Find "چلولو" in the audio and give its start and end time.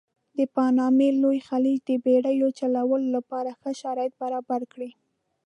2.59-3.07